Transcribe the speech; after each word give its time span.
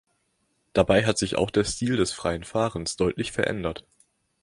Dabei 0.73 1.05
hat 1.05 1.19
sich 1.19 1.35
auch 1.35 1.51
der 1.51 1.63
Stil 1.63 1.95
des 1.95 2.11
freien 2.11 2.43
Fahrens 2.43 2.95
deutlich 2.95 3.31
verändert. 3.31 3.85